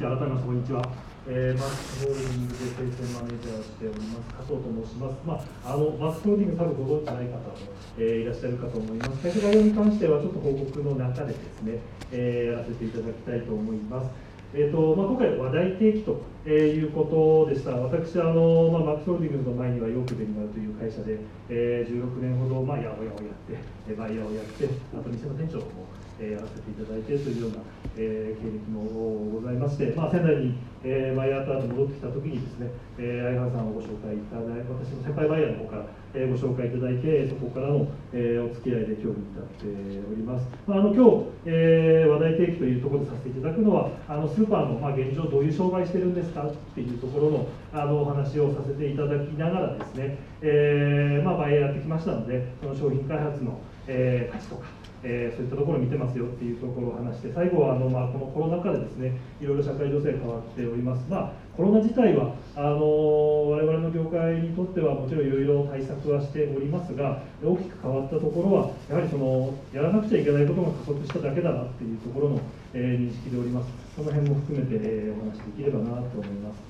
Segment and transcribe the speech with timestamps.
[0.00, 0.80] 改めましてこんにちは、
[1.28, 7.52] えー、マスホールディングで生鮮マネージャーをしております加藤と申します、まあ、あのマスホールディング多分ご存知ない方も、
[8.00, 11.84] えー、いらっしゃるかと思います会社概要に関してはちょっと報告の中でですね、
[12.16, 14.08] えー、やらせていただきたいと思います
[14.52, 25.86] えーとまあ、今回、話題提起とえいうことでした、私、あのまあ、マックスホールディングスの前にはヨークベニマルという会社で、えー、16年ほど、まあ、やおやをやって、バイヤーをやって、あと店の店長も
[26.20, 27.56] えやらせていただいてというような、
[27.96, 28.84] え経歴も
[29.32, 30.54] ございまして、まあ、仙台に、
[30.84, 40.48] えバイヤーとート戻ってきたときにですね、え相原さんをご紹介いただいて、私の先輩バイヤーの方から、えご紹介いただいて、そこからの、えお付き合いで今日に至っております。
[40.66, 72.40] まあ、あの今日、え話題提起というところでさせていただくのは、あのスーパーの、まあ、現状、どういう商売してるんですかっていうところのあのお話をさせていただきながらですね、えーまあ、バイヤーやってきましたので、その商品開発の、えー、価値とか、えー、そういったところを見てますよっていうところを話して最後はあの、まあ、このコロナ禍でですねいろいろ社会情勢変わっております、まあ、コロナ自体はあの我々の業界にとってはもちろんいろいろ対策はしておりますが大きく変わったところはやはりそのやらなくちゃいけないことが加速しただけだなっていうところの、
[72.74, 73.90] えー、認識でおります。
[73.96, 76.60] その辺も含めて、えー、お話しできればなと思います。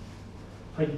[0.76, 0.88] はい。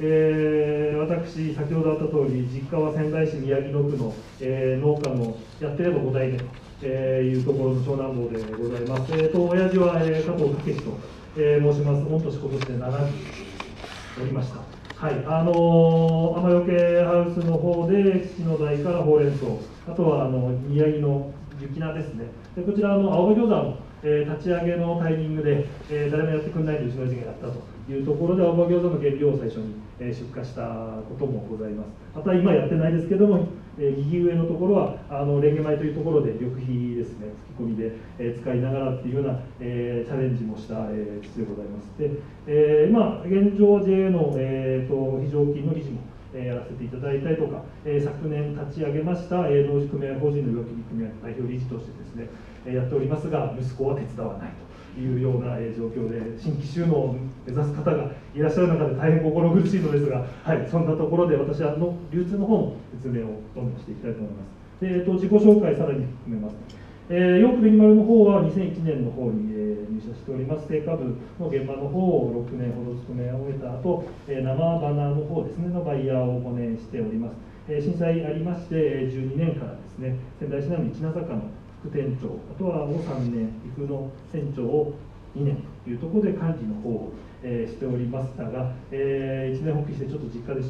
[0.00, 6.44] えー、私、先ほどあった通り、実家は仙台市宮城野区の、えー、農家のやってれば5代目と。
[6.82, 9.12] えー、いうところの長男坊でございます。
[9.12, 10.98] えーと、親父は、えー、加藤武と、
[11.36, 12.04] えー、申します。
[12.04, 15.06] 御年今年で70おりました。
[15.06, 19.46] はい、あのー、雨よけハウスの方で父の代からほうれん草、
[19.90, 22.26] あとはあの宮城の雪菜ですね。
[22.54, 27.78] でこちらの青葉餃子の、えー、立ち上げのタイミングで、えー、誰もやってくれないとうちの親父がやったと。
[27.88, 30.62] いうところで青葉餃子の原料を最初に、え出荷した
[31.08, 42.10] こともございますまた今やってないですけども、え右上のところはあのレンゲ米というところで緑肥ですね吹き込みで、え使いながらっていうような、えチャレンジもした、え父でございますで、
[42.46, 46.00] え今現状 JA の、えーと、非常勤の理事も
[46.34, 52.28] えやらせていただいたりとか、え昨年立ち上げました、え農事組合法人の病気組合の代表理事としてですね、
[52.66, 54.67] えやっておりますが息子は手伝わないと。
[54.98, 57.16] いうような状況で新規収納を
[57.46, 64.58] 目指す方がいらっしゃる中で大変心苦しいのですが、はい、そんなところで私はの流通の方の説明をどんどんしていきたいと思います。
[64.80, 66.88] でえっと、自己紹介さらに含めます。
[67.10, 77.36] えー、ヨークベニマルの方は2001年の方に、えー、入社しております成果部の現場の方を6年ほど勤め終えた後、えー、生バナーの方ですねのバイヤーを5年しております、
[77.68, 81.48] えー、震災ありまして12年からですね仙台市内の一名坂の
[81.80, 84.94] 副店長あとはもう3年育の船長を
[85.36, 87.12] 2年というところで管理の方を、
[87.42, 90.66] えー、しておりましたが、えー、1年発起してちょっと実家で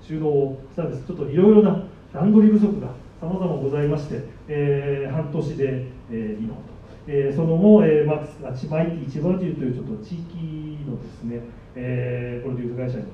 [0.00, 2.88] 収納をしたんですちょっといろいろな段取り不足が
[3.20, 6.72] さまざまございまして、えー、半年で、えー、離農と。
[7.06, 11.40] えー、その後、えーまあ、千葉市市場中というちょっと地域のですね、
[11.74, 13.06] えー、プロデュース会社に、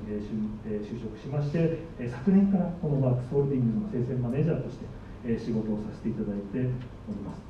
[0.65, 4.85] えー、就職しまして、えー、昨年からこのマックスホールディングスの生鮮マネージャーとして、
[5.37, 7.49] 仕事をさせていただいております。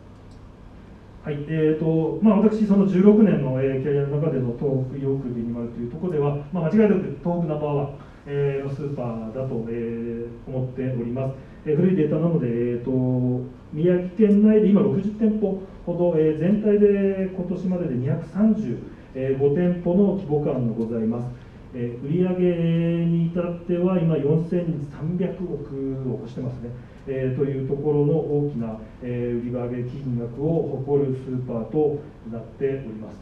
[1.22, 11.36] はいえーとまあ、私、その16年の、えー、キャリアの中での東北ヨークビニマルというところでは、まあ、間違いなく東北ナンバーワン、えー、のスーパーだと、えー、思っております。
[11.66, 21.49] えー、古いデータなので、えーと、宮城県内で今60店舗ほど、えー、全体で今年までで235店舗の規模感がございます。
[21.74, 26.70] えー、売上に至っては今4300億を超してますね。
[27.08, 32.00] えー、というところの大きな、えー、売上金額を誇るスーパーと
[32.32, 33.18] なっております。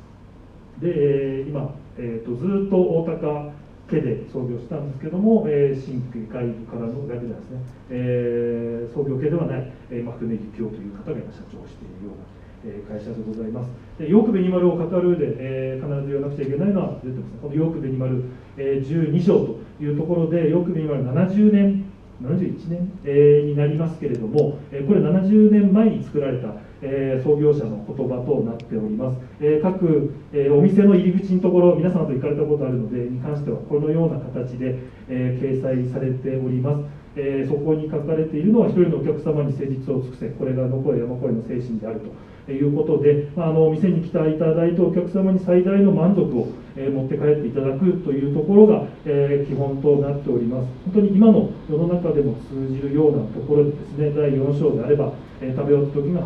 [0.81, 3.51] で、えー、今、えーと、ずっと大高
[3.89, 12.36] 家で創業したんですけども、えー、新規外部からの外部ですね、えー、創業系ではない、えー、マクネギピオという方が今社長をしているような。
[12.65, 13.69] え会社でございます。
[13.99, 17.33] でヨークベニマルを語る上で、えー、必ず言わなくちゃいけないのは出てます。
[17.41, 18.23] このヨークベニマル、
[18.57, 21.85] えー、12章というところで、ヨークベニマル70年
[22.21, 26.49] 71年、えー、になりますけれども、えー、これ70年前に作られた、
[26.81, 34.79] えー、創業者の言葉となっております、え各、えお店の入り口のところ皆様と行かれたことあるのでに関してはこのような形で、
[35.09, 36.83] え掲載されております
[37.15, 42.09] えそこに書かれているのは一人のお客様に誠実を尽くせこれがの声山声の精神であると
[42.51, 50.67] いうことで、まあ、あの店に来ていただいてお客様に最大の満足を、え、持って帰っていただくというところが、え、基本となっております。
[50.85, 56.21] 本当に今の世の中でも通じるようなところでですね第4章であれば、え、食べ終わった時の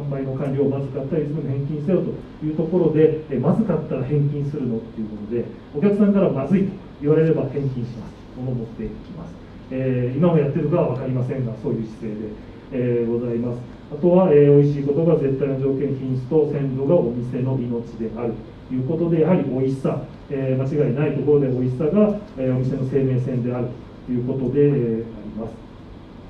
[0.00, 5.44] 販売の完了をまずかったらいつでも返金せよというところで、えまずかったら返金するのっていうことで
[5.76, 6.72] お客さんからまずいと
[7.02, 8.20] 言われれば返金します。
[8.36, 9.34] 物を持っていきます、
[9.70, 13.79] え今もやってるかは分かりませんがそういう姿勢で、えございます。
[13.92, 18.34] あとは、えー、美味しいことが絶対の条件品質と鮮度がお店の命である
[18.68, 23.68] ということでやはり美味しさ、えー、間違いないところで美味しさが、えー、お店の生命線である
[24.06, 25.70] ということで、えー、あります。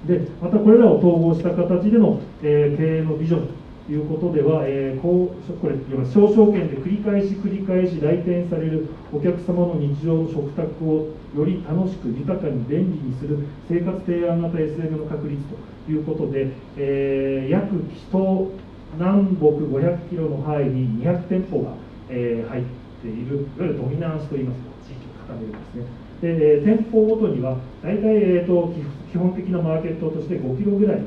[0.09, 5.75] でまたこれらを統合した形での、えー、経営のビジョンいうことでは、えー、こうこれ
[6.12, 13.38] 少々券で繰り返し繰り返し来店されるお客様の日常の食卓をより楽しく豊かに便利にする
[13.69, 15.43] 生活提案型 SM の確率
[15.87, 18.53] ということで、えー、約人
[18.99, 21.75] 南北500キロの範囲に200店舗が、
[22.09, 22.65] えー、入っ
[23.03, 26.11] ているいわゆるドミナンスといいますか地域を固めるんですね。
[26.21, 28.73] で、えー、店舗ごとには大体、えーと、
[29.11, 31.03] 基本的なマーケットとして5キロぐらい、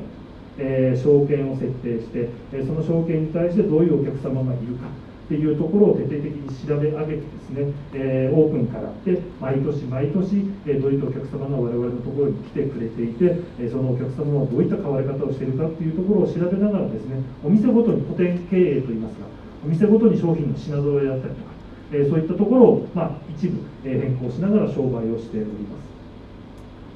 [0.58, 4.86] えー、証券を設定して、えー、その証券に対してどういうお客様がいるか
[5.24, 19.24] っていうところを徹底的に調べ上げてですね、えー、オープンからで毎年毎年、えー、どういったお客様が我々のところに来てくれていて、えー、そのお客様はどういった買われ方をしているかっていうところを調べながらですねお店ごとに補填経営といいますか
[19.64, 21.50] お店ごとに商品の品揃えだったりとか、
[21.90, 25.94] えそういったところを、まあ、一部、え変更しながら商売をしております。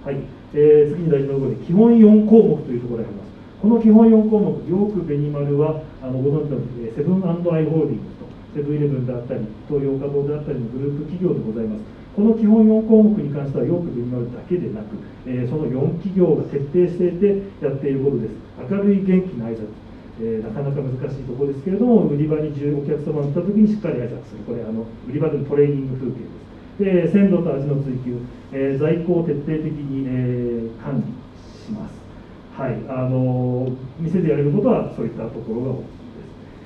[0.04, 0.16] はい
[0.52, 3.27] えー、次に大事なところで基本4項目というところがあります。
[3.60, 6.62] この基本4項目、ヨークベニマルはあのご存知の
[6.94, 11.82] セブンアイ・ホールディングスとセブンイレブンであったり、東洋華堂であったりのグループ企業でございます。
[12.14, 14.94] この基本4項目に関しては、よくベニマルだけでなく、
[15.26, 18.38] えー、その4企業が徹底していてやっていることです。
[18.70, 19.74] 明るい元気な挨拶。
[20.22, 27.10] えー、なかなか難しいところですけれども、売り場にお客様が来たときにしっかり挨拶する、これあの、売り場でのトレーニング風景です。
[27.10, 28.18] で鮮度と味の追求、
[28.52, 31.10] えー、在庫を徹底的に、えー、管理
[31.66, 31.97] します。
[32.58, 33.70] はい、あの
[34.00, 35.98] 店でやれることはそういったところが多い。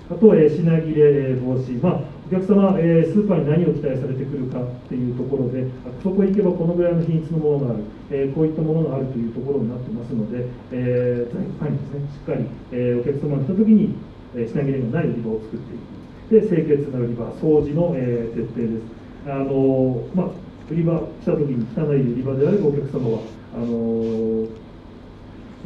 [0.09, 5.69] あと、え品切れ防止、まあ、お客様、えスーパーに何を期待されてくるかっていうところで、
[6.03, 13.95] そこへ行けばこのぐらいの品質のものがある、えこういったものがあるというところになってますので、え在庫管理ですね、しっかり、えお客様が来たときに、
[14.35, 19.03] え品切れがない売り場を作っていく、で清潔な売り場、掃除の、え徹底です。
[19.29, 20.27] あのまあ、
[20.71, 23.23] 売り場来たときに汚い売り場であればお客様は
[23.55, 24.49] あの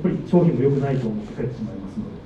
[0.03, 2.17] ぱり商品も良くないと思って帰ってしまいますので。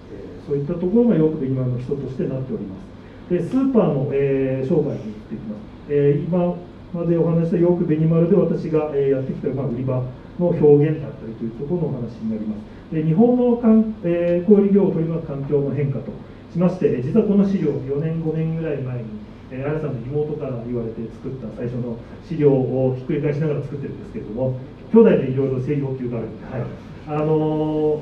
[0.47, 2.91] そういったところがよく今の人としてなっております。
[3.31, 4.95] でスーパーの、えー、商売に行っ
[5.31, 6.57] てきます、えー、今
[6.93, 10.03] までお話したよくベニマルで私が、えー、やってきた、まあ、売り場
[10.41, 12.95] の表現だったりというところのお話になります。
[12.95, 16.11] で日本のかん、えー、小売業を取り巻く環境の変化と
[16.51, 24.59] しまして実はこの資料4年5年ぐらい前にえー、あやさんの妹から言われて作った最初の資料をひっくり返しながら作ってるんですけれども
[24.93, 26.90] 兄弟でいろいろ制御級があるんで、はい。
[27.11, 28.01] あの、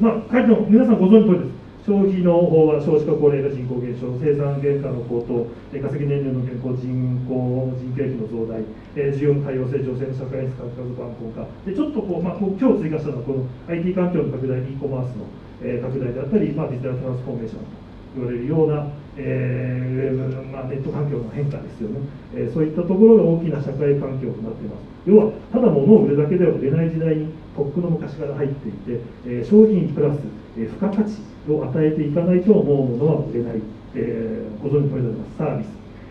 [0.00, 7.36] まあ、書いても皆さんご存知の通りです消費の方は少子化高齢化人口減少生産原価の高騰稼ぎ年齢の健康人口
[7.76, 8.58] 人件費の増大
[8.96, 15.28] 需要の多様性女性の社会質価格万本化でちょっとこう、まあ、今日追加したのはこの IT 環境の拡大 e コマースの、
[15.60, 17.68] 拡大であったり、まあ、デジタルトランスフォーメーションと
[18.16, 22.00] 言われるような、えーまあ、ネット環境の変化ですよね、
[22.34, 24.84] えー、そういったところが大きな社会環境となっています。
[25.06, 30.18] 要はただ物を売るだけでは売れない時代にとっくの昔から入っていて、えー、商品プラス、
[30.58, 33.62] え付加価値を与えていかないと思うものは売れない、
[33.94, 35.36] えー、ご存知の通りでございます。
[35.38, 35.66] サービス、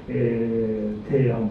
[0.09, 1.49] えー、提案、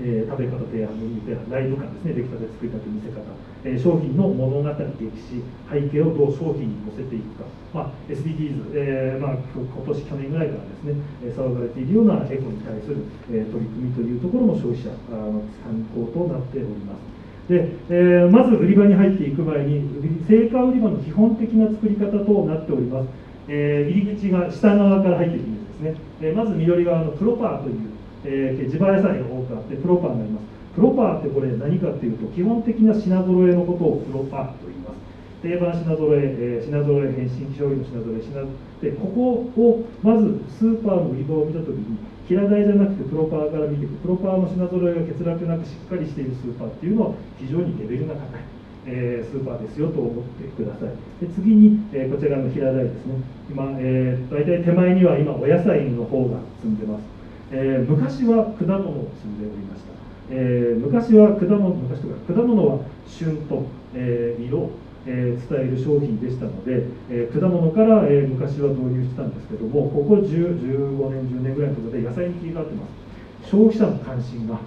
[0.00, 2.12] えー、食べ方提案の提案ライブ感ですね。
[2.14, 3.20] 出来たて作りたて見せ方、
[3.64, 10.94] えー、商品の物語歴史背景をどう商品に乗せていくか、まあ、SDGs、えーまあ、今年去年ぐらいからですね
[11.34, 17.18] 騒がれているようなエコに対する、えー、取り組みというところも消費者の参考となっております。
[17.48, 19.80] で、えー、まず売り場に入っていく前に
[20.28, 23.08] 成果売り場の基本的な作り方となっております、
[23.48, 30.44] えー、入り口が下側から入っていくんですね、えー、まず緑側のプロパーという、えー、地場野菜が多くあってプロパーになります。
[30.74, 34.98] プロパーってこれ何かっていうと基本的な品揃えのことをプロパーと言います。
[35.42, 43.94] 定番品揃え、えー、品揃え変身商品の品揃え品でここをまずスーパーの売り場を見た時に平台じゃなくてプロパーから見ていく。
[44.02, 48.42] プロパーの品揃えが欠落なくしっかりしているスーパーっていうのは非常にレベルが高い、
[48.86, 50.90] えー、スーパーですよと思ってください。
[51.24, 53.14] で次に、えー、こちらの平台ですね。
[53.50, 57.02] 今、えー、大体手前には今お野菜の方が積んでます、
[57.52, 59.90] えー、昔は果物を積んでおりました、
[60.30, 63.64] えー、昔は果物昔とか果物は旬と、
[63.94, 64.70] えー、色
[65.06, 73.08] えー、伝える商品でしたので、えー、果物から、えー、昔は導入してたんですけどもここ10 15年10年ぐらいのところで野菜に切り替わってます。
[73.48, 74.60] 消費者の関心が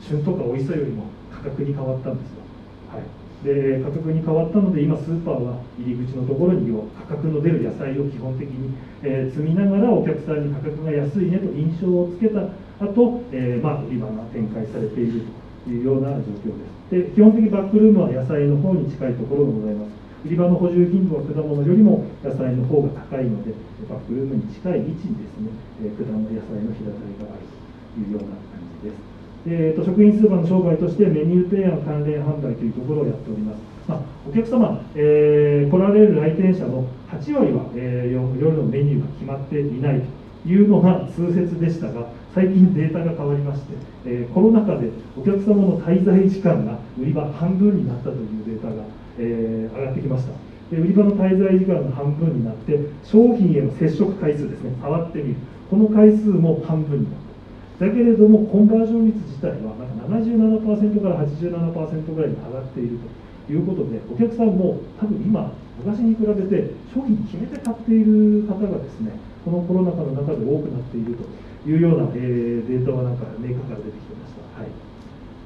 [0.00, 2.42] 旬とか美味しさよりも価格に変わったんですよ、
[2.90, 3.02] はい、
[3.44, 8.72] で価格に変わったので今スーパーは入り口のところに価格の出る野菜を基本的に、
[9.02, 12.48] え積みながらお客さんに価格が安いねと印象をつけた
[12.80, 15.28] 後、えまあ売り場が展開されている
[15.64, 19.92] というような状況ですで基本的にバックルームは野菜の方に近いところがございます
[20.24, 23.52] 売り場の補充頻度は果物よりも野菜の方が高いので
[23.88, 25.52] バックルームに近い位置にですね
[26.00, 27.44] 果物野菜の平台がある
[27.92, 28.40] というような感
[28.80, 29.13] じです。
[29.46, 33.58] えーと、食品スーパーの商売としてメニュー提案関連販売というところをやっております。
[33.86, 43.74] まあ、お客様、えー、来られる来店者の8割は、えー、夜のメニューが決まっていないというのが通説でしたが、最近データが変わりまして、
[44.06, 48.82] えー、コロナ禍でお客様の滞在時間が売り場半分になったというデータが、
[49.18, 50.32] えー、上がってきました。
[50.70, 55.36] で売り場の滞在時間が半分になって商品への接触回数ですね触ってみる
[55.70, 57.33] この回数も半分になった
[57.78, 62.98] だけれどもコンバージョン率自体はなんか77%から87%ぐらいに上がっている
[63.46, 65.52] ということでお客さんも多分今
[65.82, 74.60] 昔に比べて商品決めて買っている方がですねこのコロナ禍の中で多くなっているというような、えー、データはなんかメーカーから出てきてました。
[74.60, 74.94] はい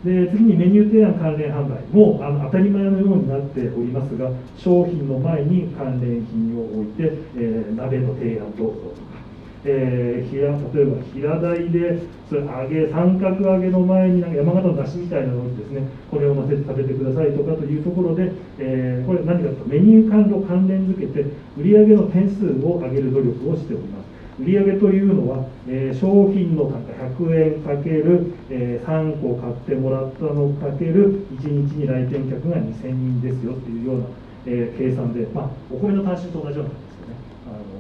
[0.05, 9.18] で次にメニュー提案関連販売もあの当たり前のようになっておりますが商品の前に関連品を置いて、えー、鍋の提案どうぞと、
[9.65, 11.99] えー、例えば平台で
[12.29, 26.93] それ揚げ三角揚げの前になんか山形のだしみたいなのにですねこれを乗せて食べてくださいとかというところで、えー、これ何かとメニュー管理を関連づけて売上の点数を上げる努力をしております売上というのは、えー、商品の単価
[27.25, 34.05] 100円かける、えー、3個買ってもらったのかける1日に来店客が2000人ですよっていうような、
[34.47, 36.88] えー、計算で、まあ、お米の単身と同じような。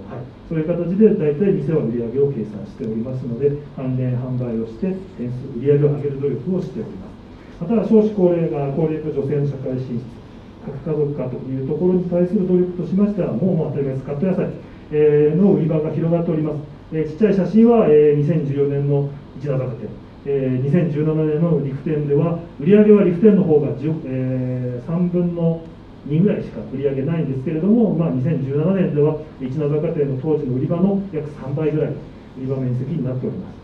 [0.09, 7.69] はい、そういう形で大体店は売り上げを計算しておりますので関連販売をして点数売上を上げる努力をしております。
[7.69, 10.19] また少子高齢が高齢化女性の社会進出
[10.65, 14.51] 核家族化というところに対する努力としましてはもうもう当たり前ですカット野菜
[14.93, 16.59] えの売り場が広がっております。
[16.93, 19.89] えちっちゃい写真は、え2014年の一田坂店、
[20.25, 25.61] え2017年のリフ店では、売り上げはリフ店の方が、えー、3分の
[26.09, 31.95] 2ぐらいしか売り上げないんですけれども、まあ、2017年では一名坂店の当時の売り場の約3倍ぐらい売
[32.41, 33.59] り場面積になっております。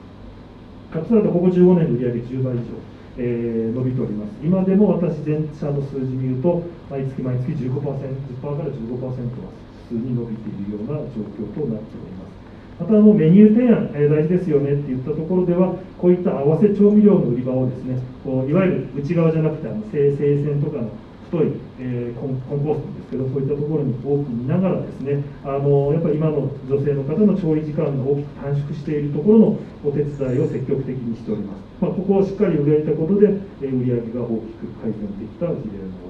[0.94, 2.78] かつてここ15年の売り上げ10倍以上、
[3.18, 4.30] えー、伸びております。
[4.44, 9.50] 今でも私、全社の数字見ると、毎月毎月15%、10%から15%は
[9.88, 12.34] 普通に伸びているような状況となっております。
[12.78, 20.90] またあのメニュー提案、えー、大事ですよねって言ったところでは、こういった合わせ調味料の売り場をですね、こういわゆる内側じゃなくて、あの生鮮とかの
[21.34, 31.60] 太い、えー、コンコンポストですけど、そういったところに多く見ながらですね、あのやっぱり今の女性の方の調理時間が大きく短縮しているところのお手伝いを積極的にしております。
[31.80, 33.26] まあ、ここをしっかり売り上げたことで、
[33.62, 36.04] えー、売り上げが大きく改善できた事例の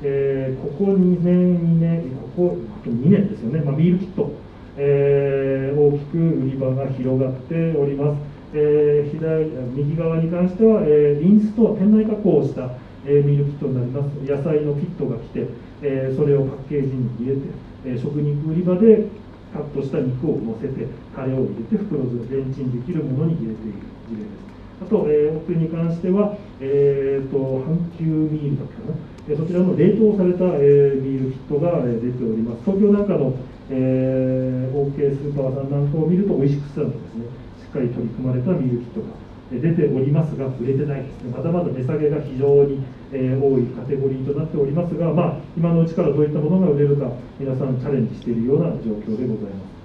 [0.00, 2.02] えー、ここ2年、2年、
[2.36, 4.30] ここあと2年ですよね、まあ、ミールキット、
[4.76, 8.38] えー、大きく売り場が広がっております。
[8.54, 12.70] えー、左右側に関しては、えー、リンスと店内加工をした、
[13.08, 14.12] えー、ミールキットになります。
[14.20, 15.46] 野菜のキットが来て、
[15.80, 17.48] えー、それをパッケージに入れて、
[17.86, 19.08] えー、食肉売り場で
[19.52, 20.86] カットした肉を乗せて、
[21.16, 23.80] タレを入れて、袋詰レンチンできるものに入れている
[24.12, 24.48] 事例です。
[24.82, 29.36] あと、えー、奥に関しては、えーと、阪急ミールだったかな。
[29.36, 32.64] そちらの冷凍された、えー、ビールキットが出ております。
[32.64, 33.34] 東京なんかの、
[33.70, 37.24] えー、OK スーパーさんなんかを見ると、オイシックスさんのですね、
[37.64, 41.32] しっかり取り組まれたビールキットが出ておりますが、売れてないですね。
[41.34, 49.78] まだまだ値下げが非常に、え、多いカテゴリーとなっておりますが、まあ、今のうちからどういったものが売れるか、皆さんチャレンジしているような状況でございます。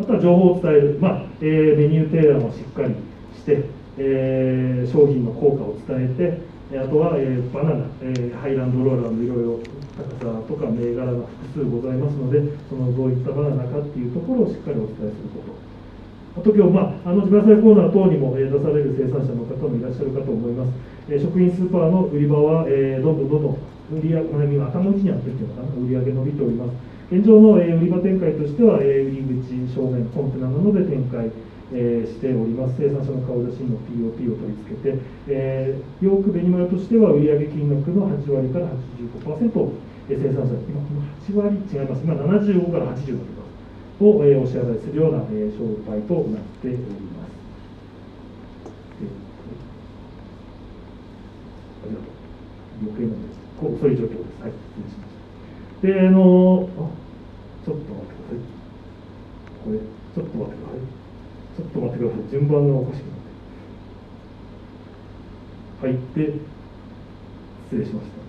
[0.00, 2.94] あとは情報を伝える、まあえ、メニュー提案をしっかり
[3.36, 3.64] して、
[3.98, 6.38] えー、商品の効果を伝え
[6.70, 9.58] て、あとは、え、バナナ、え、ハイランドローラーのいろいろ
[9.96, 15.63] 高さとか銘柄が複数ございますので、そのどういったバナナかっていうところをしっかりお伝えすること。
[16.36, 20.72] あと今日、まあ、あの自家製コーナー等にも、えー、出される生産者の方もいらっしゃるかと思います。
[21.08, 23.58] えー、食品スーパーの売り場は、えー、どんどんどんどん
[23.94, 26.74] 売り上げ、頭打ちにあってるっていうのかな、売り上げ伸びております。
[27.12, 31.30] 現状の、えー、売り場展開としては、えー、入り口正面コンテナなどで展開
[31.72, 32.74] えー、しております。
[32.78, 34.98] 生産者の顔写真の POP を取り付けて、
[35.28, 38.68] えー、ヨークベニマルとしては売上金額の8割から
[39.26, 39.72] 85%を、
[40.06, 40.78] 生産者、今、
[41.26, 42.02] 8割違います。
[42.04, 43.18] 今75から80
[44.10, 47.34] を、えー、お支払いするような、えー、商売となっております。
[51.82, 52.10] ありがとう。
[52.82, 53.38] 余計なです。
[53.60, 54.42] こうそういう状況です。
[54.42, 55.12] はい、失礼しまし
[55.80, 55.86] た。
[55.86, 56.90] で、あのあ、
[57.64, 58.38] ちょっと待ってください。
[59.64, 61.04] これ、ちょっと待ってください。
[61.56, 63.18] ちょっと待ってください順番がおかしくなっ
[65.80, 66.40] て入って
[67.70, 68.23] 失礼しました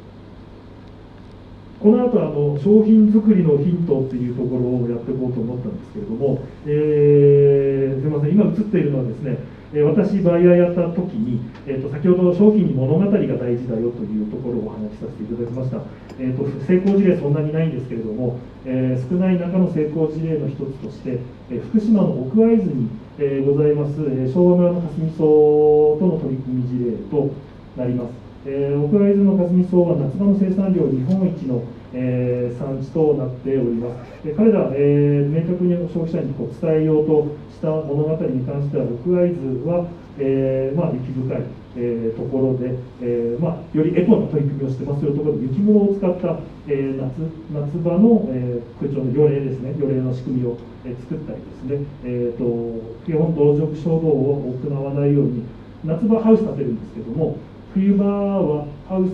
[1.86, 8.32] この後あの商品作りのヒントっていうところをやっていこうと思ったんですけれども、えー、すみません。
[8.34, 9.38] 今映っているのはですね
[9.86, 13.22] 私バイヤーやった時に、えーと、先ほど商品に物語が大
[13.54, 15.78] 事だよというところをお話しさせていただきました、
[16.18, 21.20] えーと、成功事例そんなにないんですけれども、えー、少ない中の成功事例の一つとして、
[21.52, 22.90] え福島の奥会津に、
[23.20, 27.30] えございます、え昭和村の霞草との取り組み事例と
[27.78, 31.64] なります、えー、奥会津の霞草は夏場の生産量日本一の
[31.94, 34.24] えー、産地となっております。
[34.24, 39.88] で彼ら、えー、明確に消費者にこう伝えようとした物語に関しては、六会津は、
[40.20, 41.44] えーまあ、雪深い、
[41.78, 47.12] えー、ところで、えーまあ、よりエコな取り組みをしてますよところで、雪室を使った、えー、夏
[47.54, 55.44] 夏場の、えー、空調の予冷ですね、予冷の仕組みを、えー、作ったりですね、えーと、基本、同直衝動を行わないように、
[55.84, 57.38] 夏場ハウス建てるんですけども、
[57.74, 59.12] 冬場はハウス、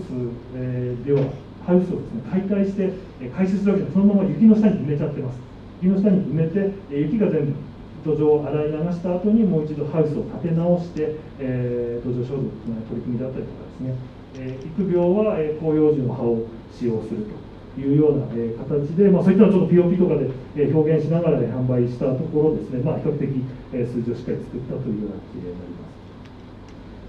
[0.54, 1.26] えー、では
[1.66, 2.92] ハウスをですね解体して
[3.34, 5.38] 回収するわけでそのまま雪の下に埋めちゃってます。
[5.82, 7.52] 雪の下に埋めて雪が全部
[8.04, 13.94] 土壌を洗い流した後にもう一度ハウスを立て直して、えー、土壌消毒の取り組みだったりとかですね、
[14.38, 23.30] えー、育苗は、え、広葉樹の葉を使用するというような、え、形で、まあ、そういったのをちょっと POP とかで、え、表現しながら、ね、販売したところですね、まあ、比較的、
[23.72, 25.91] え、数字をしっかり作ったというような事例になります。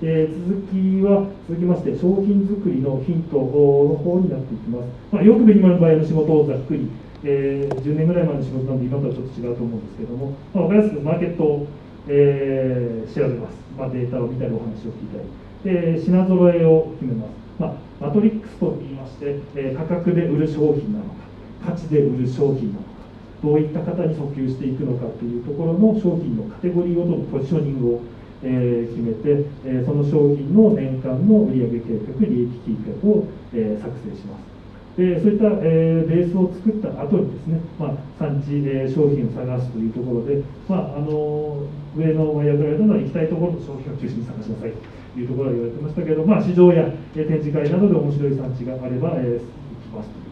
[0.05, 6.91] えー、続きは続きまして商品作りのヒントの方になっていきます、まあ、よくベニマルの場合の仕事をざっくり、
[7.23, 11.67] えー、10年ぐらい前の仕事なんで今とはちょっと違うと思うんですけども、まあ、分かりやすくマーケットを、
[12.11, 15.43] えー、調べます、まあ、データを見たりお話を聞いたり。
[15.63, 21.23] で品揃えを決めます、まあ、マトリックスといいまして、え、価格で売る商品なのか
[21.65, 22.93] 価値で売る商品なのか
[23.41, 28.01] どういった方に訴求していくのかというところの商品のカテゴリーごとのポジショニングを
[28.43, 32.71] え決めて、えその商品の年間の売上計画、利益計
[33.03, 34.53] 画を、え作成します。
[34.97, 41.65] でそういった、え、ベースを作った後にですね、まあ、産地、えー、商品を探すというところで、まあ、あの
[41.97, 46.85] 上のワイヤードライドの行きたいところの商品を中心に探しなさいというところは言われてましたけど、まあ、市場や、
[47.15, 50.22] え展示会などで面白い産地があれば、えー、行きますと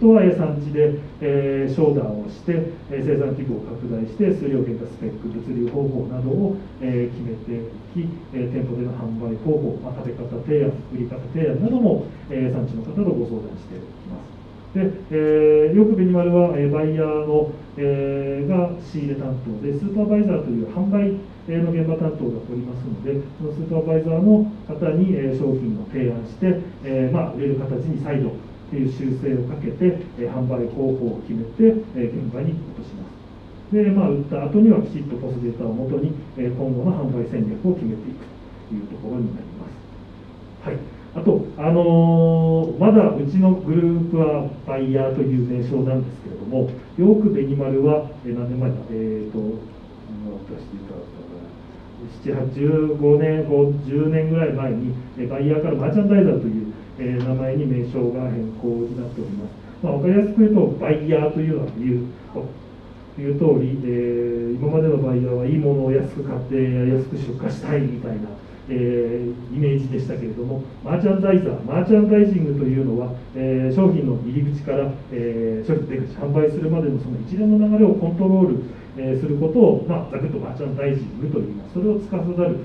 [0.00, 14.36] とは産地で、えー、商談をして、えー、生産規模を拡大して数量減価スペック物流方法などを、えー、決めていき、えー、店舗での販売方法、まあ、食べ方提案売り方提案なども、えー、産地の方とご相談していきます。
[14.76, 21.16] で、えー、よくベニマルは、えー、バイヤーの、えー、が仕入れ担当でスーパーバイザーという販売
[21.48, 28.32] の現場担当がおりますのでそのスーパーバイザーの方に、えー、商品を提案して、えーまあ、売れる形に再度
[28.66, 33.06] っていう修正をかけて、え販売方法を決めて、え現場に落としま
[33.70, 33.74] す。
[33.74, 38.26] で、まあ、売った後にはきちっとポスデータをもとに、え今後の販売戦略を決めていく
[38.68, 40.68] というところになります。
[40.68, 40.78] はい。
[41.14, 49.38] あと、あのー、まだうちのグループはバイヤーという名称なんですけれども、よくベニマルは、え何年前だ、えっ、ー、と、
[50.50, 51.26] 出していただいた
[52.22, 54.94] 7、8、15年、10年ぐらい前に、
[55.28, 59.52] バイヤーからマーチャンダイザーというえー、名前に名称が変更になっております。
[59.82, 68.28] まあ、分かりやすく言うと、バイヤーというのは言うという通り、えー、今までのバイヤーはいいものを安く買って安く出荷したいみたいな、
[68.68, 78.62] えー、イメージでしたけれども、マーチャンダイザー、マーチャンダイジングというのは、えー、商品の入り口から、えー、商品出口、販売するまでのその一連の流れをコントロール、
[78.96, 81.74] えー、することを、まあ、ざくっとマーチャンダイジングといいます。
[81.74, 82.58] それを司る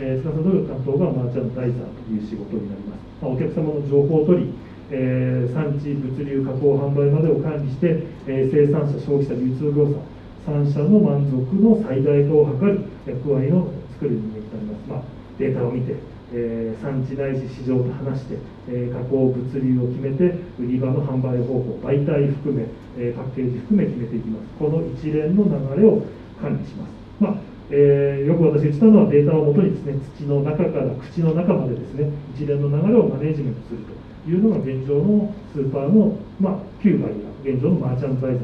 [0.00, 1.74] えー、司る担当がマーチャンダイザー
[2.06, 3.07] という仕事になります。
[3.22, 4.54] お客様の情報を取り、
[4.90, 10.00] えー、産地、物流、加工、販売までを管理して、えー、生産者、消費者、流通業者、
[10.46, 14.88] 3社の満足の最大化を図る役割の作る人間になります。
[14.88, 15.02] まあ、
[15.38, 15.96] データを見て、
[16.32, 22.66] えー、産地ないし市場と話して、えー、加工物流を決めて売り場の販売方法媒体含め、
[22.98, 26.02] えー、パッケージ含め決めていきますこの一連の流れを
[26.40, 33.80] 管理します、まあえー、よく私言ったのはデータをもとにですね土の中から口の中までですね一連の流れをマネージメントする
[34.24, 38.42] というのが現状のスーパーの、まあ、9割が現状のマーチャンダイザー、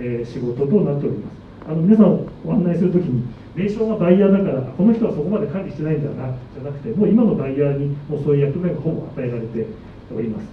[0.00, 1.38] えー、仕事となっております。
[1.68, 3.22] あの皆さんをご案内するときに
[3.54, 9.66] 名称がバイヤーだからこの人はそこまで管理してないんだなじゃなくてもう今のバイヤーにもうそういう役目がほぼ与えられて
[10.14, 10.46] おります。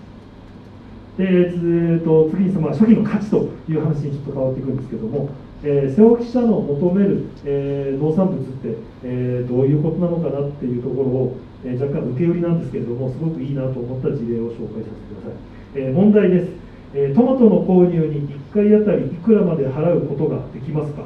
[1.18, 5.30] で、えー、と次にその初期の価値という話にちょっと変わっていくんですけども
[5.68, 16.52] えー、瀬尾記者の求める、えー、農産物って、えー、どういうことなのかなっていうところを、えー、若干受け売りなんですけれどもすごくいいなと思った事例を紹介させてください、えー、問題です、
[16.94, 21.02] えー、トマトの購入に1回あたりいくらまで払うことができますか？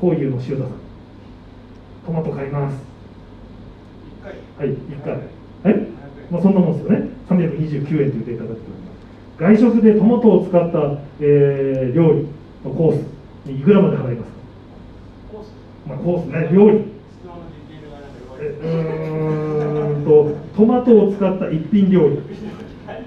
[0.00, 0.70] こういうの塩田さん。
[2.06, 2.76] トマト買います。
[4.22, 4.24] 1
[4.58, 4.68] 回。
[4.68, 5.12] はい1回。
[5.72, 5.86] はい、
[6.30, 7.08] まあ、そんなもんですよね。
[7.28, 9.60] 329円というデータが出ております。
[9.60, 12.28] 外食でトマトを使った、えー、料理
[12.64, 13.15] のコース
[13.52, 14.36] いくらまで払いますか？
[15.32, 15.52] コース、
[15.86, 16.76] まあ、コースね料理
[18.38, 23.04] うーんとトマトを使った一品料理はい、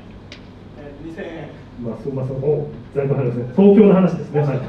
[0.78, 3.54] えー、2000円まあ、すみません、お、財務話ですね。
[3.56, 4.42] 東京の話ですね。
[4.42, 4.60] はい。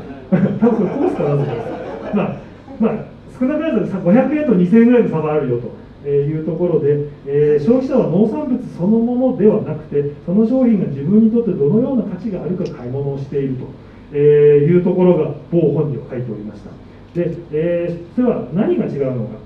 [0.60, 2.14] 多分コースかなと思います。
[2.14, 2.36] まあ、
[2.78, 3.04] まあ、
[3.38, 5.60] 少なからず500円と2000円ぐらいの差があるよ
[6.04, 13.66] というところで、えー、消費者は農産物そのものではなくて、その商品が自分にとってどのような価値があるか買い物をしていると
[14.16, 16.70] いうところが某本には書いておりました。
[17.14, 19.38] で、えー、それは何が違うのか。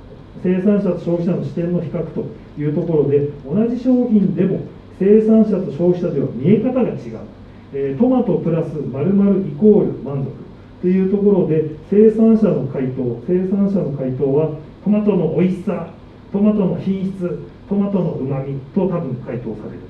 [0.42, 2.26] 生産者と消費者の視点の比較と
[2.58, 4.60] いうところで、同じ商品でも
[4.98, 7.18] 生産者と消費者では見え方が違う。
[7.74, 10.30] えトマトプラス〇〇イコール満足
[10.80, 14.50] というところで生産者の回答生産者の回答は
[14.84, 15.88] トマトの美味しさ
[16.32, 19.80] トマトの品質トマトのうまみと多分回答される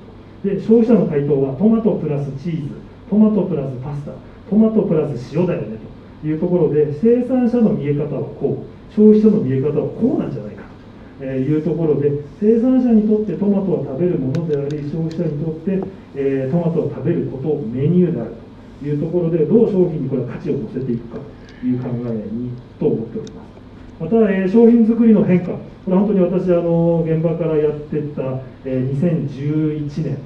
[0.41, 2.73] とで消費者の回答はトマトプラスチーズ
[3.09, 4.13] トマトプラスパスタ
[4.49, 5.77] トマトプラス塩だよね
[6.21, 10.63] というところで生産者の見え方はこう消費者の見え方はこうなんじゃないか
[11.19, 18.31] というところで生産者にとってトマトは食べるものであり消費者にとってえー、トマトを食べることメニューである
[18.79, 21.19] というところでどう商品にこれは価値を乗せていくか
[21.59, 23.45] という考えにと思っております。
[23.99, 25.51] また、えー、商品作りの変化。
[25.53, 28.21] これは本当に私あの現場からやってた、
[28.65, 30.17] えー、2011年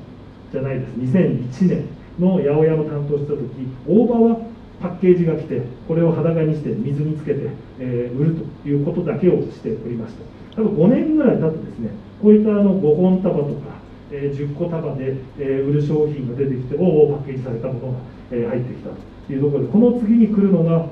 [0.52, 0.92] じゃないです。
[0.94, 1.86] 2001年
[2.20, 3.48] の八百屋の担当した時
[3.88, 4.38] 大葉は
[4.82, 10.62] パッケージが来てこれを裸にして水につけて、えー、売るということだけをしておりました。
[10.62, 11.90] 多分5年ぐらい経ってですね
[12.22, 13.80] こういったあの5本束とか
[14.12, 18.00] えー、10個束で、えー、売る商品が出てきておおパッケージされたものが、
[18.32, 20.88] えー、入ってきたというところでこの次に来るのが、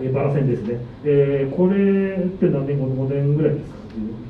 [0.00, 3.76] え、バラ線ですね、えー、これって何年後の？5年ぐらいですか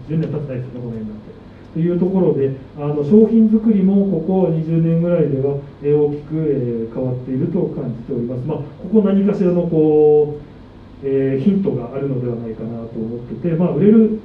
[0.08, 1.32] ？10年経ってないですよね5年になって。
[1.74, 8.46] というところであの商品作りもここ20年ぐらいでは、えー、大きく、えー、変わっていると感じております。
[8.46, 10.52] まあここ何かしらのこう
[11.04, 14.20] えー、ヒントがあるのではないかなと思ってて、まあ、売れる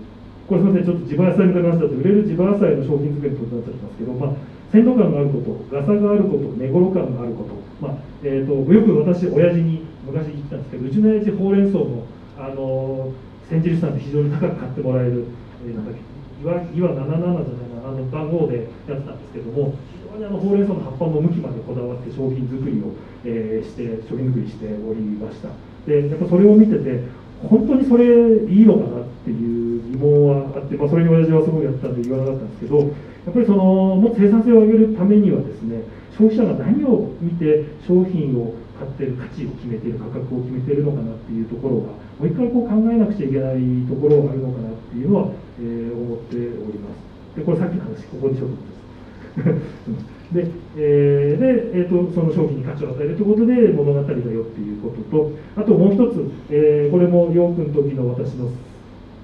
[0.48, 4.32] これすみません、ちょっと地場野菜の話だと、売れる地場野菜の商品作りとなっちゃいますけど、まあ、
[4.72, 7.52] 鮮度感があること、ガサがあること、寝頃感があること、
[7.84, 12.08] まあえーと、よく私、親父に昔言ってたんですけど、うちの親父、ほうれん草の、
[12.40, 13.12] あの
[13.50, 15.26] 千印さんで非常に高く買ってもらえる、
[15.68, 16.00] えー、なんだっけ、
[16.44, 22.94] 岩岩77じゃないな、あの番号でやってたんですけども、非常にあのほうれん草の葉っぱの向きまでこだわって商品作りを、
[23.26, 25.50] えー、して、商品作りしておりました。
[25.86, 27.04] で、やっぱそれを見てて、
[27.44, 32.86] 本当にそれいいのかなっていう疑問はあって、まあ、それに親父はすごいやったんで言わなかったんですけどや
[33.30, 33.64] っぱりその
[33.96, 35.84] もっと生産性を上げるためにはですね
[36.18, 47.38] 消費者が何を見て商品を買ってる価値を決めている価格を決めているのかなっていうところがもう一回こう考えなくちゃいけないところがあるのかなっていうのは、えー、思っております。
[47.38, 50.18] でこれさっきの話ここにしとくんです。
[50.34, 58.50] で、えー、で、えーと、その商品に価値を与えるということで物語だよっていうこととあともう一つ、えー、これもヨークの時の私のう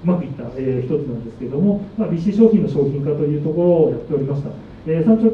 [0.06, 4.50] まくいった、えー、一つなんですけれども、まあ、BC 商品の商品化というところをやっておりました、
[4.88, 5.32] えー、産直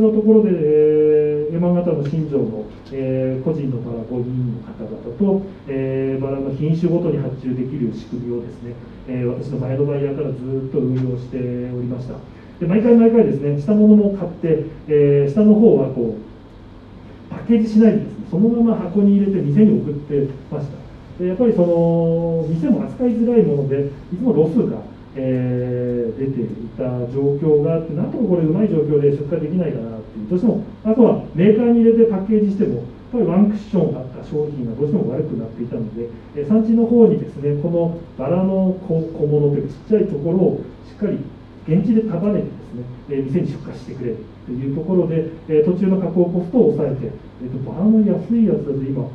[0.00, 8.74] のところで、えー、山形の新庄の、えー、個人のバラ5人の方々と、えー、バラの品種ごとに発注できる仕組みをですね、
[9.08, 10.34] えー、私の前のバイヤーからず
[10.68, 11.40] っと運用してお
[11.80, 12.14] りました。
[12.60, 20.84] で毎回毎回ですね下物も買って、えー、下の方はこうパッケージしないでですねそのまま箱に入れて店に送ってました。
[21.18, 24.78] でやっぱりその店も扱いづらいものでいつもロスが、
[25.14, 41.18] えー、出ていた状況があってなんとかこれうまい状況で出荷できないかなていうどうしてもあとはメーカーに入れてパッケージしてもやっぱりワンクッションあった商品がどうしても悪くなっていたので、え産地の方にですねこのバラの小物というかちっちゃいところをしっかり
[41.66, 49.08] 現地で束ねてですね、え店に出荷してくれるというところで、え途中の加工コストを抑えて、えーと、バラの安いやつだと今、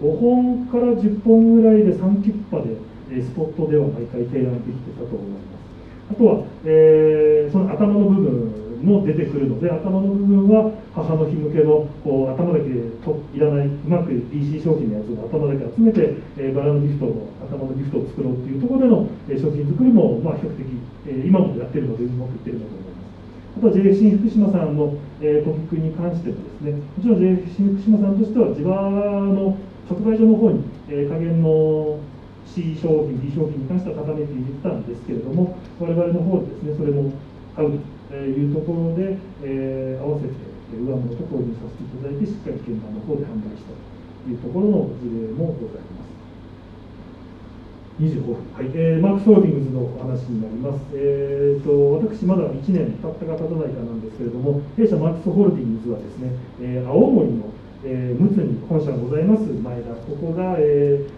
[0.00, 2.76] 5本から10本ぐらいで3キッパで、
[3.10, 5.46] えスポットでは毎回提案できてたと思います。
[6.12, 12.70] あとは、えー、その頭の部分も出てくるので、頭の部分は母の日向けのこう頭だけ
[13.04, 20.66] といらない、うまく DC 商品のやつの頭だけ集めて、えー、バラのギフトの頭のギフトを作ろうというところでの、えー、商品作りも、まあ、比較的
[21.08, 23.56] え今もやってるのでうまくいってるんだと思います。
[23.56, 28.74] あとは JFC 福島さんの、えー、トピックに関してもですね、もちろん JFC 福島さんとしては地場
[29.32, 29.56] の
[29.88, 31.98] 直売所の方に、えー、加減の
[32.44, 37.12] C 商品、D 商品に関しては固めて入れてたんですけれども、我々の方でですね、それも
[37.54, 37.80] 買う
[38.14, 40.34] いうところで、えー、合わせて
[40.74, 46.06] 上物と購入させていただいて、しっかり現場の方で販売したというところの事例もございます。
[47.96, 48.70] 25分、はい。
[48.74, 57.48] えー、マークスホールディングスの話になります、えーと、私、まだ1年経ったか経たないかなんですけれども、弊社マークスホールディングスはですね、えー、青森の、
[57.84, 59.48] えー、陸奥に本社がございます。
[59.48, 61.08] 前田、ここが、えー、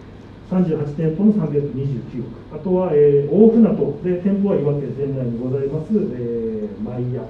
[0.49, 7.21] 38店舗の329億、あとは、えー、大船渡で店舗は岩手県内にございます、えー、マイヤ、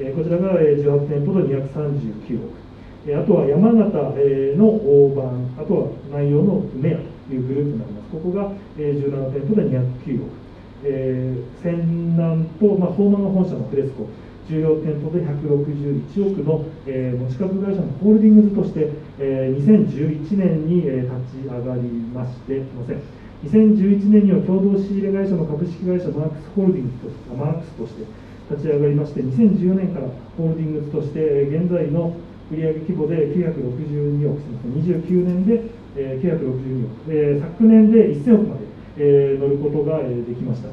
[0.00, 2.64] えー、こちらが、18店舗で239億、
[3.06, 8.10] えー、あとは山形、えー、の大判、あとは内容の梅屋というグループになります。
[8.10, 10.44] ここが、えー、17店舗で209億、
[10.82, 14.08] えー、泉南と、まあ、相馬の本社のフレスコ、
[14.48, 23.00] 重要店舗で161億の、えー、持ち株会社のホールディングズとして、えー、2011年に、えー、立ち上がりまして、すみません。
[23.44, 28.04] 2011年には共同仕入れ会社の株式会社マークスホールディングスとマークスとして
[28.50, 32.16] 立ち上がりまして、2014年からホールディングスとして、現在の
[32.52, 35.62] 売上規模で962億、すみません、29年で、
[35.96, 38.60] えー、962億、えー、昨年で1000億まで、
[38.98, 40.68] えー、乗ることが、できました。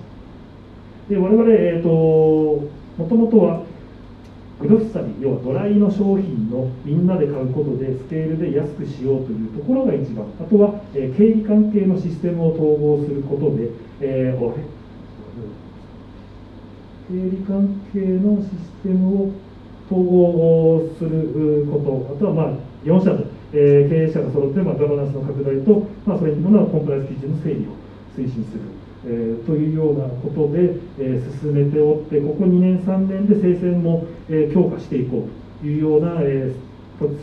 [1.10, 3.64] で我々、えーともともとは
[4.62, 10.26] グロッサリー要はドライの商品のみんなで買うことでスケールで安くしようというところが一番。
[10.40, 14.40] あとは、え、経理関係のシステムを統合することで、えー、
[17.10, 18.52] 経理関係のシス
[18.84, 19.32] テムを
[19.90, 22.14] 統合すること。
[22.16, 22.54] あとはまあ
[22.86, 27.74] 4社の、え、経営者が揃って、まあ、ガバナンスの拡大と、まあ、それに伴うコンプライアンス基準の整理を
[28.16, 28.81] 推進する。
[29.06, 37.18] えー、というようなことで、えー、進めておってここ2年3年で生鮮も、えー、強化していこうというような、えー、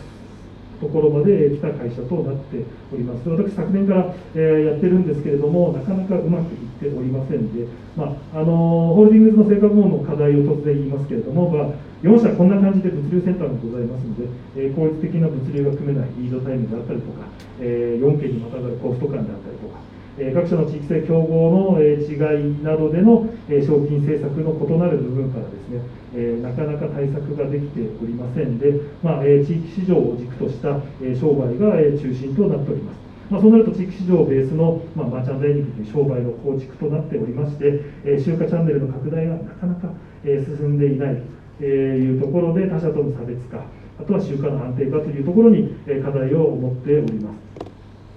[0.81, 2.63] ところまで来た会社となって
[2.93, 3.29] おります。
[3.29, 11.69] 私昨年から、えー、やってるんですけれどもなかなかうまくいっておりませんで、まあ、あのホールディングズの成果部門の課題を突然言いますけれども、まあ、
[12.03, 17.27] 4社こんな感じで物流センターがございますので、えー、効率的な物流が組めないリードタイムであったりとか、
[17.61, 19.79] えー、4件にまたがるコスト感であったりとか
[20.19, 25.81] え各社の地域性競合の、え違いなどでの、え商品政策の異なる部分からですね、
[26.15, 32.99] えなかなか対策ができておりませんで、まあ、え地域市場を軸とした、え商売が、え中心となっております。
[33.31, 39.93] まあ、そうなると地域市場をベースの、まあ、マーチャンダイニングという商売の構築となっておりまして、えー、集荷チャンネルの拡大がなかなか、
[40.25, 41.23] えー、進んでいない
[41.59, 43.61] というところで他社との差別化
[44.01, 47.48] あとは集荷の安定化というところに、え課題を持っております。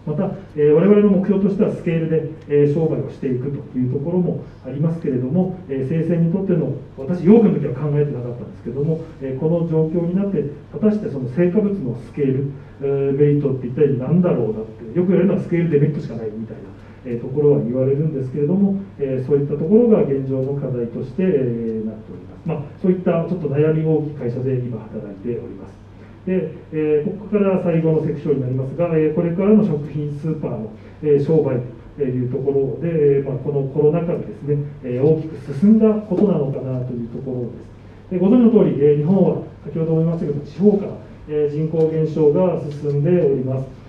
[0.05, 16.63] また、えー、我々の目標としてはスケールで、えー、商売をしていくというところもありますけれども、えー、生鮮にとっての私ヨークの時は考えてなかったんですけれども、えこの状況になって果たしてその成果物のスケール、えメリットって一体何だろうだってよく言われるのはスケールデメリットしかないみたいな、
[17.05, 25.90] えところは言われるんですけれども、えそういったところが現状の課題として、えなっております、まあ、そういったちょっと悩み大きい会社で今働いております。
[26.25, 30.71] で、えー、ここから最後のセクションになりますが、えー、これからの食品スーパーの、
[31.03, 31.61] えー、商売
[31.97, 37.71] というところで、えーまあ、このコロナ禍でですね、えー、大きく進んだことなのかなというところです。
[38.11, 40.91] でご存知の通り、えー、日本は先ほども言いましたけど、地方から、
[41.29, 43.81] えー、人口減少が進んでおります。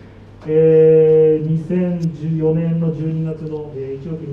[0.45, 4.25] えー、2014年の12月の、えー、1億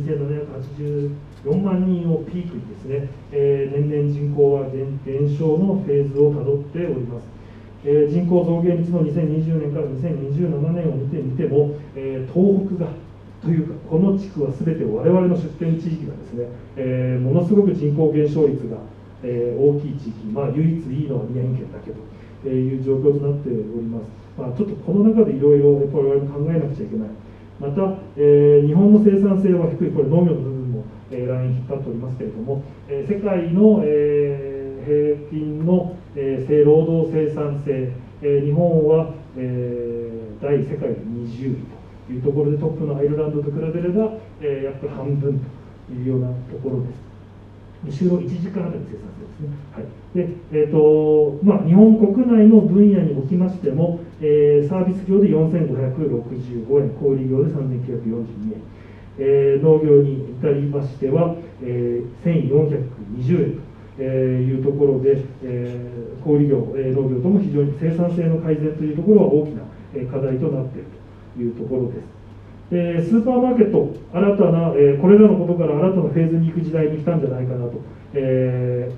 [1.46, 7.39] 2784万人をピークにですね、えー、年々人口は減減少のフェーズをたどっております。
[7.86, 12.92] えー、人口増減率の2020年から2027年を見てみても、えー、東北が
[13.42, 18.78] というかこの地区は全て我々の出店地域がですね、えー、ものすごく人口減少率が、
[19.24, 21.92] え大きい地域、まあ、唯一いいのは宮城県だけ
[22.44, 27.10] という状況となっております、まあ、ちょっとこの中でいろいろ我々も考えなくちゃいけない。
[27.60, 41.66] また、え日本の生産性は低いこれ農業の部分も、えライン引っ張っておりますけれども、え世界の、えー平均の、えー、労働生産性、えー、日本は、えー、第世界で20位
[42.08, 45.40] というところでトップのアイルランドと比べれば、えー、約半分
[45.88, 47.10] というようなところです。
[48.04, 49.50] 就労1時間あたり生産性ですね。
[49.72, 58.62] はいでえーとまあ、日本国内の分野におきましても、えー、サービス業で4565円、小売業で3942円、
[59.20, 63.69] えー、農業に至りましては、えー、1420円と
[64.00, 65.78] えいうところで、え
[66.24, 70.88] 小売業、え農業とも非常に生産性の改善というところは大きな、え課題となっている
[71.36, 72.08] というところです。
[72.72, 77.82] えスーパーマーケット、新たな、えこれらのことから新たなフェーズに行く時代に来たんじゃないかなと、
[78.14, 78.90] え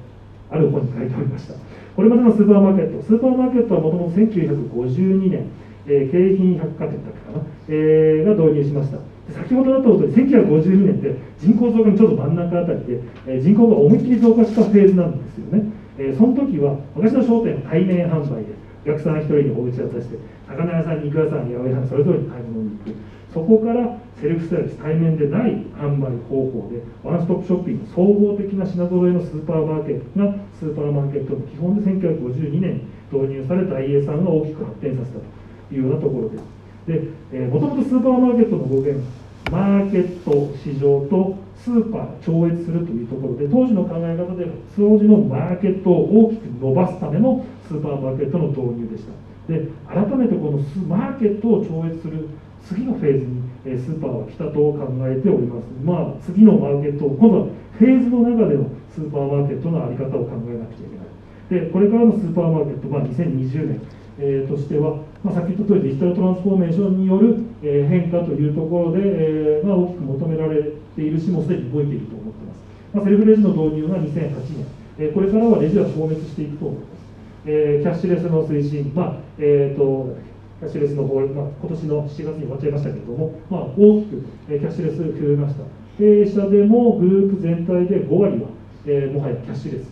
[0.51, 1.55] ある本に書いておりました。
[1.95, 5.45] これまでのスーパーマーケット、スーパーマーケットはもともと1952年、
[5.87, 8.99] え京浜百貨店だったかな、えが導入しました。
[9.29, 15.63] 先ほどあったことで1952年って人口増加のちょうど真ん中あたりで、えー、人口が思いっきり増加したフェーズなんですよね、
[15.97, 18.53] えー、その時は昔の商店は対面販売で
[18.83, 23.11] お客さん一人にお家渡して魚屋さん肉屋さん八百屋さんそれぞれに買い物に行く。
[23.33, 35.25] そこからセルフサービス対面でない販売方法でワンストップショッピング総合的な品揃えのスーパーマーケットがスーパーマーケットの基本で1952年に導入され大英さんが大きく発展させたと
[35.73, 36.43] いうようなところです。
[36.87, 39.03] で、えー、もともとスーパーマーケットの語源
[39.51, 49.13] マーケット市場とスーパー超越するというところで当時の考え方では掃除のマーケットを大きく伸ばすためのスーパーマーケットの導入でした。
[49.51, 52.29] で改めてこのマーケットを超越する
[52.65, 53.41] 次のフェーズに
[53.83, 55.65] スーパーは来たと考えております。
[55.83, 61.65] まあ次のマーケットを今度はフェーズの中でのスーパーマーケットの在り方を考えなくちゃいけない。
[61.65, 63.81] でこれからのスーパーマーケット、まあ、2020年
[64.21, 70.61] えー、としては、まあ、さっき言ったデジタルトランスフォーメーションによる、えー、変化というところで、えーまあ、大きく求められ
[70.95, 72.59] ているしもうすでに動いていると思っています、
[72.93, 74.65] まあ、セルフレジの導入が2008年、
[74.99, 77.01] えー、これからはレジは消滅していくと思います、
[77.45, 80.15] えー、キャッシュレスの推進、まあえーと、
[80.59, 85.65] キャッシュレスの方、まあ、今年の7月に終わっちゃいましたけれども、まあ、大きく、えー、キャッシュレス増えました。
[85.97, 88.49] 弊社でもグループ全体で5割は、
[88.85, 89.89] えー、もはやキャッシュレス。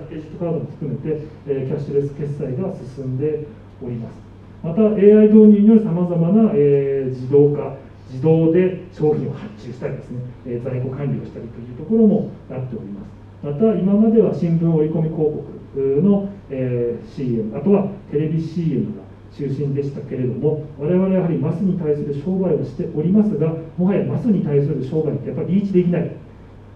[0.00, 3.46] クレジットカードも含めて、え、キャッシュレス決済が進んで
[3.82, 4.20] おります。
[4.62, 7.76] また AI 導入によるさまざまな、え、自動化
[8.08, 13.22] 自動で商品を発注したりですね、え、在庫管理をしたりというところもなっております。
[13.42, 19.02] また今までは新聞折り込み広告の、え、CM あとはテレビ CM が
[19.32, 26.10] 中心でしたけれども我々はやはりマスに対する商売をしておりますがもはやマスに対する商売ってやっぱりリーチできない。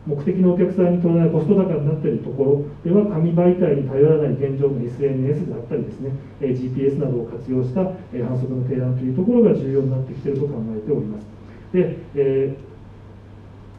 [0.06, 11.26] 目的のお客さんに取らないコスト高になっているところでは紙媒体に頼らない現状の SNS であったりですね、GPS などを活用した、反則の提案というところが重要になってきていると考えております。
[11.72, 12.56] で、え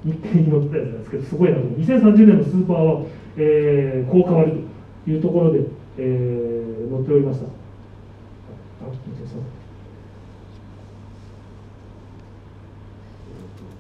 [0.06, 3.06] ー、日経に載ったやつなんですけど、すごいなと2030年のスーパーは、
[3.38, 4.52] えー、こう変わる
[5.06, 5.62] というところで、
[5.98, 7.48] えー、載っておりました。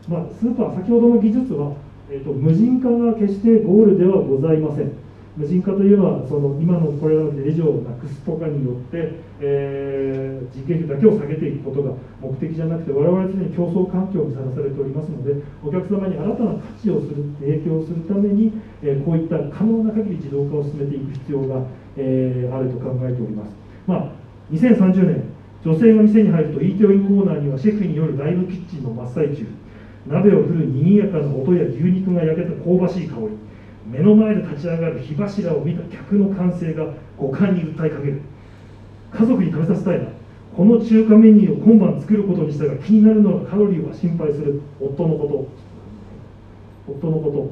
[0.08, 1.74] まあ、スーパー、先ほどの技術は
[2.10, 5.08] えーと、無人化が決してゴールではございません。
[5.38, 21.62] 無人化というのはその今のこれまでレジをなくすとかによって、えー、人件費だけを下げていくことが目的じゃなくて我々常に競争環境にさらされておりますのでお客様に新たな価値をする提供するために、えー、こういった可能な限り自動化を進めていく必要が、
[21.98, 23.54] えー、あると考えております。
[23.86, 24.12] まあ、
[24.52, 25.24] 2030年
[25.64, 29.46] 女性が店に入るとイートインコーナーにはシェフによるライブキッチンの真っ最中
[30.08, 33.28] 鍋を振るにぎやかな音や牛肉が焼けた香ばしい香り。
[33.92, 38.22] 目の前で立ち上がる火柱を見た客の歓声が五感に訴えかける。
[39.12, 40.08] 家族に食べさせたいな。
[40.56, 44.62] この中華メニューを今晩作ることにしたが気になるのはカロリーは心配する。
[44.80, 46.92] 夫のこと。
[46.92, 47.52] 夫のこと。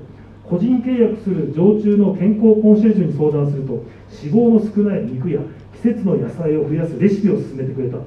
[0.50, 3.84] 個人契約する常駐の健康コンシェルジュに相談すると
[4.24, 5.42] 脂肪の少ない肉や
[5.74, 7.98] 季節の野菜を増やすレシピを勧めてくれた。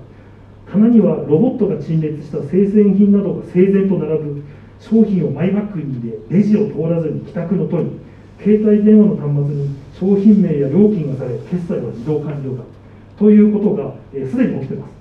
[0.72, 4.44] 棚にはロボットが陳列した生鮮品などが整然と並ぶ
[4.80, 8.00] 商品をマイバッグに入れレジを通らずに帰宅の途に
[8.38, 12.64] 携帯電話の端末に商品名や料金がされ決済は自動完了だ
[13.18, 14.92] ということがすで、えー、に起きています、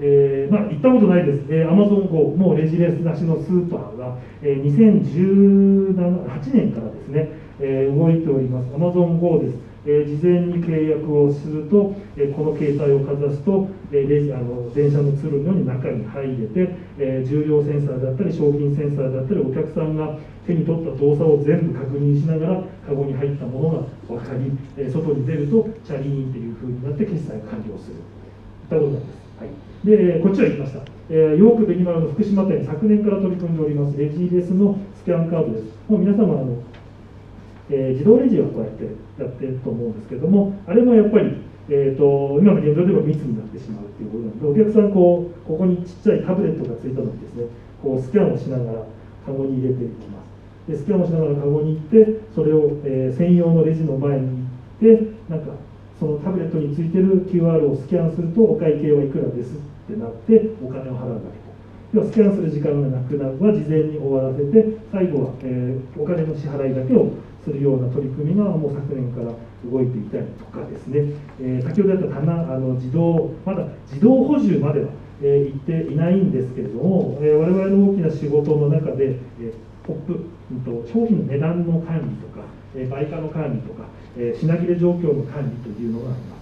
[0.00, 7.28] えー、まあ、行ったことないです、えー、Amazon Go もうレジレスなしのスーパーが、えー、2018年からですね、
[7.60, 8.68] えー、動いております。
[8.72, 9.67] Amazon Go です。
[9.88, 27.96] え事前に契約をすると、えこの携帯をかざすと、えレジあの電車の通路のに中に入れて、え重量センサーだったり商品センサーだったりお客さんが手に取った動作を全部確認しながらカゴに入ったものが分かり、え外に出るとチャリーンっていう風になって決済完了する。
[28.68, 29.18] といったことなんです。
[29.40, 29.68] はい。
[29.84, 35.64] でこっちは行きました、えー、ヨークベニマルの福島店昨年から取り組んでおりますレジレスのスキャンカードです。
[35.88, 36.58] もう皆様あの
[37.70, 38.84] えー、自動レジはこうやって
[39.20, 41.36] やってると思うんですけどもあれもやっぱり、
[41.68, 47.44] えーと、今の現状では密になってしまうということなのでお客さんこうここにちっちゃいタブレットがついたのにですね
[47.82, 48.82] こうスキャンをしながら
[49.26, 50.72] カゴに入れていきます。
[50.72, 54.48] でスキャンをしながらカゴに行ってそれを、えー、専用のレジの前に
[54.80, 55.52] 行ってなんか
[55.98, 61.48] そのタブレットについてる QR をスキャンするとお会計はいくらですってなってお金を払うだけ
[61.94, 67.12] 要はスキャンする時間がなくなるは事前に終わらせて最後は、えー、お金の支払いだけを
[67.48, 69.32] するような取り組みがもう昨年から
[69.64, 74.90] 動いていたりとかですね、えー、先ほどやった棚あの自動まだ自動補充までは、
[75.22, 79.52] えー、行っていないんですけれども、えー、我々の大きな仕事の中で、えー、
[79.86, 82.44] ポップ、うんと、商品の値段の管理とか、
[82.76, 86.38] えー、売価の管理とか、えー、品切れ状況の管理というのがあります。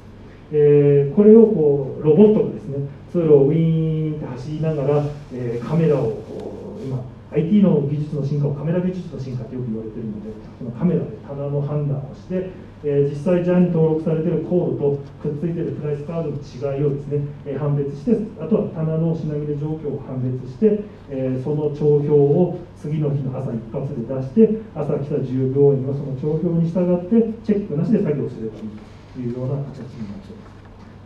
[0.52, 7.02] えー、これをこうロボットがですね通路をウィーンって走りながら、えー、カメラをこう今
[7.36, 12.48] IT の技術の進化をカメラ技術の進化ってよく言われてるのでそのカメラで棚の判断をして、
[12.82, 20.80] えー、実際ジャンに登録されてるコードとくっついてるプライスカードの違いをですね、えー、判別してあとは棚の品切れ状況を判別して、
[21.10, 28.70] えー、その帳票を次の日の朝一発で出して朝来た従業員はその帳票に従ってチェックなしで作業すればいい
[29.12, 30.55] というような形になっています。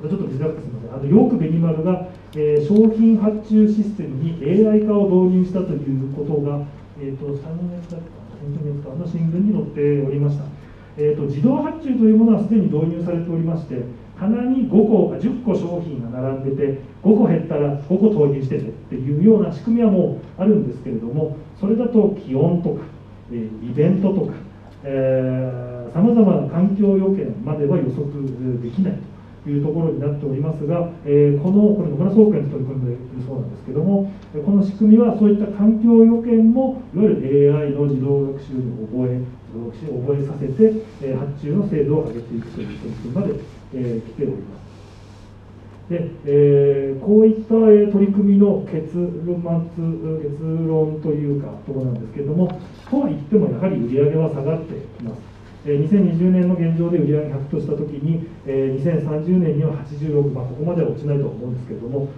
[0.08, 6.64] ちょっと見づらくてすみません、あのヨークベニマルが、えー商品発注システムに AI 化を導入したということが、
[6.98, 10.44] えー、と3月だったかな、先月かの新聞に載っておりました。
[10.96, 13.82] えー、と自動発注というものはすでに導入されておりまして、
[14.18, 22.82] 棚に5個、10個商品が並んでて、5個減ったら5個投入してねっていうような仕組みはもうあるんですけれども、それだと気温とか、
[23.32, 24.32] えーイベントとか、
[25.92, 28.10] さまざまな環境要件までは予測
[28.62, 28.98] できないと
[29.48, 43.34] いうところになっておりますが、えーこのこれ野村総研と取り組んでいるそうなんですけども、えーこの仕組みはそういった環境要件もいわゆる AI の自動学習に覚え、自動学習を覚えさせて、えー発注の精度を上げていくという取り組みまで、
[43.74, 44.60] えー来ております。
[45.90, 48.92] で、えーこういった、え取り組みの結
[49.26, 49.40] 論
[50.20, 52.46] 結論というかところなんですけれども、
[52.90, 55.29] とは言ってもやはり売り上げは下がってきます。
[55.64, 62.08] 2020年の現状で売り上100としたときに、2030年には86、まあ、ここまでは落ちないと思うんですけれども、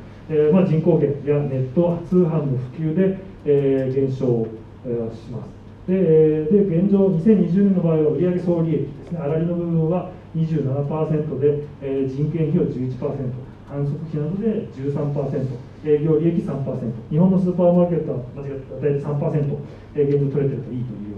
[0.52, 4.46] まあ、人口減やネット通販の普及で、減少、
[4.84, 5.62] します。
[5.86, 13.30] で、で現状、2020年の場合は売上総利益ですね、粗利の部分は27%で、え人件費は11%、
[13.68, 15.46] 反則費などで13%、
[15.84, 19.56] 営業利益3%、日本のスーパーマーケットは間違って大体3%、
[19.96, 21.11] え現状取れてるといいという、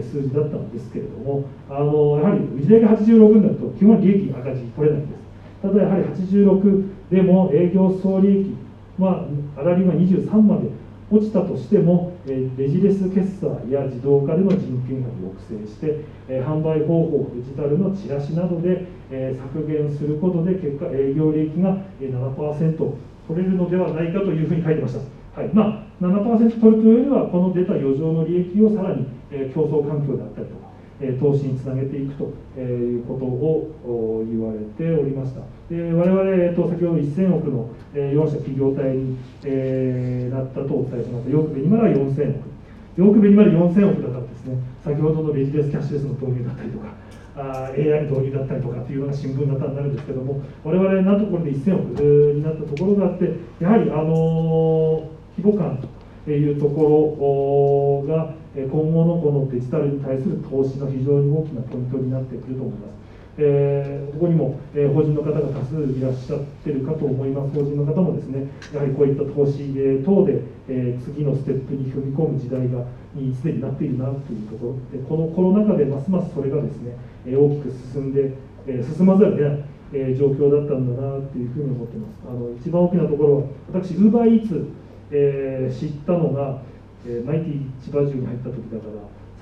[0.00, 5.22] 数字だったんですけれども、あのやはり売上86になると、基本利益赤字取れないんです。
[5.62, 8.56] ただやはり86でも営業総利益
[8.98, 10.68] は粗利が23まで
[11.12, 22.76] 落ちたとしても、えレジレス決済や自動化での人件費を抑制して、え販売方法、デジタルのチラシなどで、え削減することで、結果、営業利益が7%
[23.28, 25.00] 取れるのではないかというふうに書いてました。
[25.38, 30.68] はいまあ、7%取るというよりは、この出た余剰の利益をさらに、え競争環境であったりとか、
[31.00, 35.40] え投資につなげていくということを言われておりました。
[35.68, 41.30] で我々、と、先ほど1000億の、えー4社企業体に、えなったとお伝えしました。
[41.30, 42.52] ヨークベニマラは4000億。
[42.96, 46.94] ヨークベニマラ4000億だからですね、先ほどのレジレスキャッシュレスの導入だったりとか、
[47.34, 52.02] あ AI の導入だったりとかっていうのが新聞型になるんですけども、我々なんところで1000億
[52.34, 55.08] になったところがあって、やはり、あの
[55.38, 55.82] 規模感
[56.24, 62.92] というところが、今後のこのデジタルに対する投資の非常に大きなポイントになってくると思います。
[63.38, 72.84] えーここにも、えー法人の方が多数いらっしゃってるかと思います、法人の方もですね、やはりこういった投資、えー等で、えー次のステップに踏み込む時代が
[73.14, 76.94] にすでになっているなというところで、このコロナ禍でますますそれがですね、
[77.24, 78.34] えー大きく進んで、
[78.66, 82.20] えー進まざるを得ない、えー状況だったんだなというふうに思ってます。
[82.28, 83.42] あの一番大きなところは、
[83.72, 84.66] 私、ウーバーイーツ、
[85.10, 86.60] えー知ったのが、
[87.06, 88.86] えーマイティ千葉中に入った時だか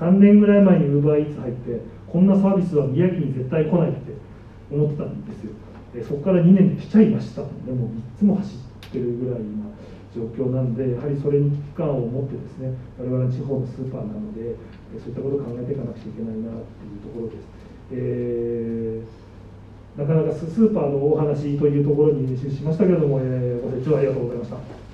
[0.00, 4.12] ら、3年ぐらい前にウーバーイーツ入って、こんなサービスは宮城に絶対来ないって
[4.70, 5.52] 思ってたんですよ。
[5.94, 7.42] でそこから2年で来ちゃいました。
[7.42, 8.54] でも3つも走
[8.86, 9.68] ってるぐらいな
[10.14, 14.56] 状況なんで、やはりそれに危機感を持ってですね、我々は地方のスーパーなので、
[14.94, 17.46] えそういったことを考えていかなくちゃいけないなっていうところです。
[17.92, 19.20] えー
[19.98, 24.89] なかなかスーパーのお話というところに終始しましたけれども、えーご清聴ありがとうございました。